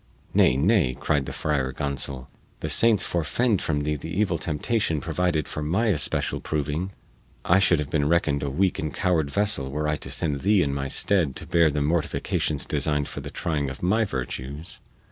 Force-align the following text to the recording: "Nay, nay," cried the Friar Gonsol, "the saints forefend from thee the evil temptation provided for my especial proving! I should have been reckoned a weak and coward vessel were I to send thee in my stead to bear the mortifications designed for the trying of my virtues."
"Nay, 0.33 0.57
nay," 0.57 0.97
cried 0.99 1.27
the 1.27 1.31
Friar 1.31 1.71
Gonsol, 1.71 2.25
"the 2.61 2.69
saints 2.69 3.05
forefend 3.05 3.61
from 3.61 3.81
thee 3.81 3.95
the 3.95 4.09
evil 4.09 4.39
temptation 4.39 4.99
provided 4.99 5.47
for 5.47 5.61
my 5.61 5.89
especial 5.89 6.39
proving! 6.41 6.91
I 7.45 7.59
should 7.59 7.77
have 7.77 7.91
been 7.91 8.09
reckoned 8.09 8.41
a 8.41 8.49
weak 8.49 8.79
and 8.79 8.91
coward 8.91 9.29
vessel 9.29 9.69
were 9.69 9.87
I 9.87 9.97
to 9.97 10.09
send 10.09 10.39
thee 10.39 10.63
in 10.63 10.73
my 10.73 10.87
stead 10.87 11.35
to 11.35 11.45
bear 11.45 11.69
the 11.69 11.83
mortifications 11.83 12.65
designed 12.65 13.07
for 13.09 13.21
the 13.21 13.29
trying 13.29 13.69
of 13.69 13.83
my 13.83 14.03
virtues." 14.03 14.79